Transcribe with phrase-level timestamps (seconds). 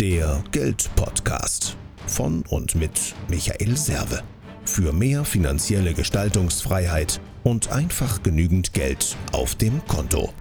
[0.00, 1.74] Der Geldpodcast
[2.06, 4.22] von und mit Michael Serve.
[4.66, 10.34] Für mehr finanzielle Gestaltungsfreiheit und einfach genügend Geld auf dem Konto.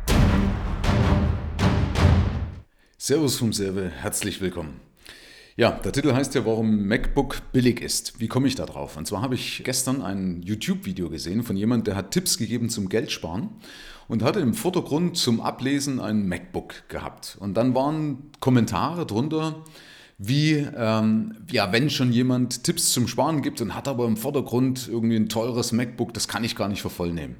[2.97, 4.81] Servus vom Serve, herzlich willkommen.
[5.57, 8.19] Ja, der Titel heißt ja, warum MacBook billig ist.
[8.19, 8.97] Wie komme ich da drauf?
[8.97, 12.89] Und zwar habe ich gestern ein YouTube-Video gesehen von jemandem, der hat Tipps gegeben zum
[12.89, 13.47] Geldsparen
[14.09, 17.37] und hatte im Vordergrund zum Ablesen ein MacBook gehabt.
[17.39, 19.63] Und dann waren Kommentare drunter,
[20.17, 24.89] wie, ähm, ja, wenn schon jemand Tipps zum Sparen gibt und hat aber im Vordergrund
[24.89, 27.37] irgendwie ein teures MacBook, das kann ich gar nicht voll nehmen.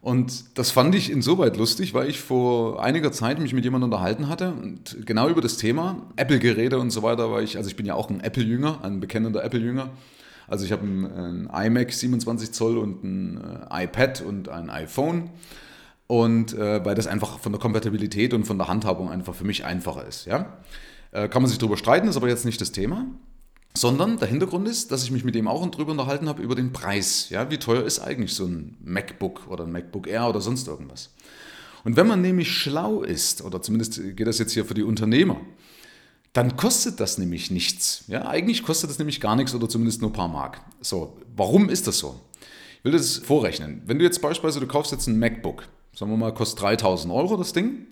[0.00, 4.28] Und das fand ich insoweit lustig, weil ich vor einiger Zeit mich mit jemandem unterhalten
[4.28, 7.84] hatte und genau über das Thema Apple-Geräte und so weiter, weil ich, also ich bin
[7.84, 9.90] ja auch ein Apple-Jünger, ein bekennender Apple-Jünger.
[10.46, 13.40] Also ich habe ein, iMac 27 Zoll und ein
[13.70, 15.30] äh, iPad und ein iPhone.
[16.06, 19.64] Und äh, weil das einfach von der Kompatibilität und von der Handhabung einfach für mich
[19.64, 20.24] einfacher ist.
[20.24, 20.56] Ja?
[21.10, 23.06] Äh, kann man sich darüber streiten, ist aber jetzt nicht das Thema
[23.74, 26.72] sondern der Hintergrund ist, dass ich mich mit dem auch drüber unterhalten habe über den
[26.72, 27.28] Preis.
[27.30, 31.10] Ja, wie teuer ist eigentlich so ein MacBook oder ein MacBook Air oder sonst irgendwas?
[31.84, 35.40] Und wenn man nämlich schlau ist, oder zumindest geht das jetzt hier für die Unternehmer,
[36.32, 38.04] dann kostet das nämlich nichts.
[38.08, 40.60] Ja, eigentlich kostet das nämlich gar nichts oder zumindest nur ein paar Mark.
[40.80, 42.20] So, warum ist das so?
[42.78, 43.82] Ich will das vorrechnen.
[43.86, 47.36] Wenn du jetzt beispielsweise, du kaufst jetzt ein MacBook, sagen wir mal, kostet 3000 Euro
[47.36, 47.86] das Ding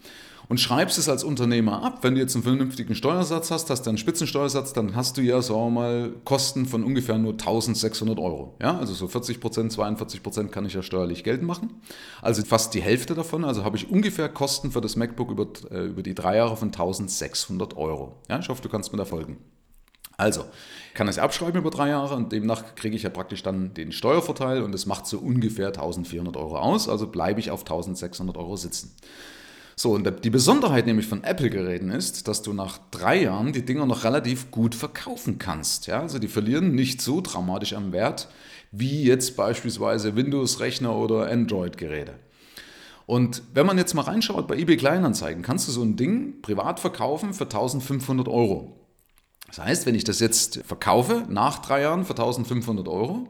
[0.48, 1.98] und schreibst es als Unternehmer ab.
[2.02, 5.42] Wenn du jetzt einen vernünftigen Steuersatz hast, hast du einen Spitzensteuersatz, dann hast du ja,
[5.42, 8.54] sagen wir mal, Kosten von ungefähr nur 1600 Euro.
[8.60, 11.70] Ja, also so 40 Prozent, 42 Prozent kann ich ja steuerlich geltend machen.
[12.22, 13.44] Also fast die Hälfte davon.
[13.44, 16.68] Also habe ich ungefähr Kosten für das MacBook über, äh, über die drei Jahre von
[16.68, 18.16] 1600 Euro.
[18.28, 19.38] Ja, ich hoffe, du kannst mir da folgen.
[20.18, 20.46] Also,
[20.94, 24.62] kann das abschreiben über drei Jahre und demnach kriege ich ja praktisch dann den Steuervorteil
[24.62, 28.94] und es macht so ungefähr 1400 Euro aus, also bleibe ich auf 1600 Euro sitzen.
[29.78, 33.84] So, und die Besonderheit nämlich von Apple-Geräten ist, dass du nach drei Jahren die Dinger
[33.84, 35.86] noch relativ gut verkaufen kannst.
[35.86, 36.00] Ja?
[36.00, 38.28] Also die verlieren nicht so dramatisch am Wert
[38.72, 42.14] wie jetzt beispielsweise Windows-Rechner oder Android-Geräte.
[43.04, 46.80] Und wenn man jetzt mal reinschaut bei eBay Kleinanzeigen, kannst du so ein Ding privat
[46.80, 48.80] verkaufen für 1500 Euro.
[49.46, 53.28] Das heißt, wenn ich das jetzt verkaufe nach drei Jahren für 1500 Euro,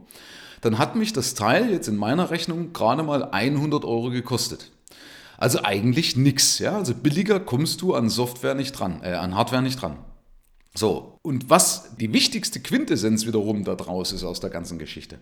[0.61, 4.71] dann hat mich das Teil jetzt in meiner Rechnung gerade mal 100 Euro gekostet.
[5.39, 6.59] Also eigentlich nichts.
[6.59, 6.77] Ja?
[6.77, 9.99] Also billiger kommst du an Software nicht dran, äh, an Hardware nicht dran.
[10.75, 15.19] So, und was die wichtigste Quintessenz wiederum da draus ist aus der ganzen Geschichte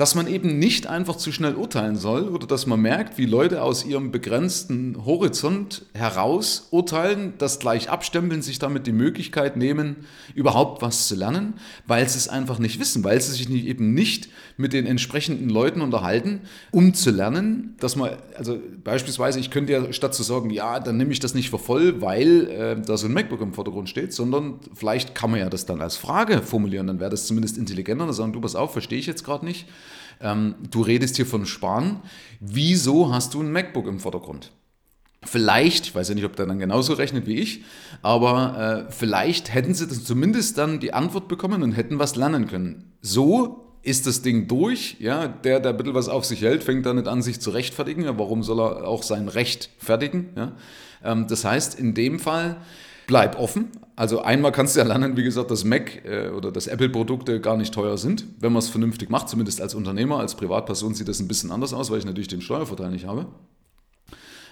[0.00, 3.62] dass man eben nicht einfach zu schnell urteilen soll oder dass man merkt, wie Leute
[3.62, 9.96] aus ihrem begrenzten Horizont heraus urteilen, das gleich abstempeln, sich damit die Möglichkeit nehmen,
[10.34, 11.52] überhaupt was zu lernen,
[11.86, 15.50] weil sie es einfach nicht wissen, weil sie sich nicht, eben nicht mit den entsprechenden
[15.50, 16.40] Leuten unterhalten,
[16.70, 20.96] um zu lernen, dass man, also beispielsweise, ich könnte ja statt zu sagen, ja, dann
[20.96, 24.14] nehme ich das nicht für voll, weil äh, da so ein MacBook im Vordergrund steht,
[24.14, 28.06] sondern vielleicht kann man ja das dann als Frage formulieren, dann wäre das zumindest intelligenter,
[28.06, 29.66] dann sagen, du pass auf, verstehe ich jetzt gerade nicht
[30.20, 32.00] ähm, du redest hier von Sparen.
[32.40, 34.52] Wieso hast du ein MacBook im Vordergrund?
[35.22, 37.62] Vielleicht, ich weiß ja nicht, ob der dann genauso rechnet wie ich,
[38.00, 42.46] aber äh, vielleicht hätten sie das zumindest dann die Antwort bekommen und hätten was lernen
[42.46, 42.92] können.
[43.02, 44.96] So ist das Ding durch.
[44.98, 47.50] Ja, der, der ein bisschen was auf sich hält, fängt dann nicht an, sich zu
[47.50, 48.04] rechtfertigen.
[48.04, 50.30] Ja, warum soll er auch sein Recht fertigen?
[50.36, 50.52] Ja?
[51.04, 52.56] Ähm, das heißt, in dem Fall
[53.10, 53.70] bleib offen.
[53.96, 57.56] Also einmal kannst du ja lernen, wie gesagt, dass Mac äh, oder dass Apple-Produkte gar
[57.56, 61.18] nicht teuer sind, wenn man es vernünftig macht, zumindest als Unternehmer, als Privatperson sieht das
[61.18, 63.26] ein bisschen anders aus, weil ich natürlich den Steuervorteil nicht habe.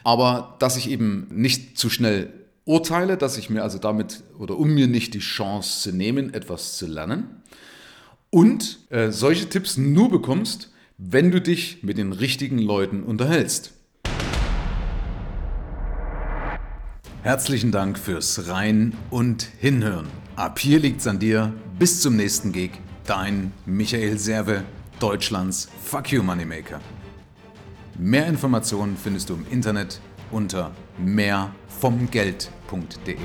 [0.02, 2.32] Aber dass ich eben nicht zu schnell
[2.64, 6.76] urteile, dass ich mir also damit oder um mir nicht die Chance zu nehmen, etwas
[6.76, 7.42] zu lernen.
[8.30, 13.72] Und äh, solche Tipps nur bekommst, wenn du dich mit den richtigen Leuten unterhältst.
[17.25, 20.06] Herzlichen Dank fürs Rein und Hinhören.
[20.37, 21.53] Ab hier liegt's an dir.
[21.77, 22.71] Bis zum nächsten Gig.
[23.06, 24.62] Dein Michael Serve,
[25.01, 26.81] Deutschlands Fuck You Moneymaker.
[27.99, 33.17] Mehr Informationen findest du im Internet unter mehrvomgeld.de.